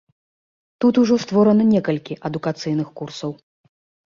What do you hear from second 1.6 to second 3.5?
некалькі адукацыйных курсаў.